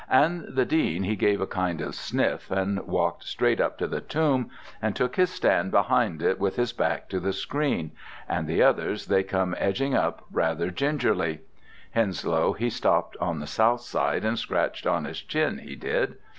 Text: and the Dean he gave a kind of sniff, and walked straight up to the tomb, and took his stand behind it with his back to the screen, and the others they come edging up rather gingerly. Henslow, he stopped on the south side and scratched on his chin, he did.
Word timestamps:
and 0.09 0.41
the 0.47 0.65
Dean 0.65 1.03
he 1.03 1.15
gave 1.15 1.39
a 1.39 1.45
kind 1.45 1.79
of 1.79 1.93
sniff, 1.93 2.49
and 2.49 2.79
walked 2.87 3.23
straight 3.23 3.61
up 3.61 3.77
to 3.77 3.85
the 3.85 4.01
tomb, 4.01 4.49
and 4.81 4.95
took 4.95 5.15
his 5.15 5.29
stand 5.29 5.69
behind 5.69 6.23
it 6.23 6.39
with 6.39 6.55
his 6.55 6.73
back 6.73 7.07
to 7.07 7.19
the 7.19 7.31
screen, 7.31 7.91
and 8.27 8.47
the 8.47 8.63
others 8.63 9.05
they 9.05 9.21
come 9.21 9.53
edging 9.59 9.93
up 9.93 10.25
rather 10.31 10.71
gingerly. 10.71 11.41
Henslow, 11.91 12.53
he 12.53 12.71
stopped 12.71 13.15
on 13.17 13.39
the 13.41 13.45
south 13.45 13.81
side 13.81 14.25
and 14.25 14.39
scratched 14.39 14.87
on 14.87 15.05
his 15.05 15.21
chin, 15.21 15.59
he 15.59 15.75
did. 15.75 16.15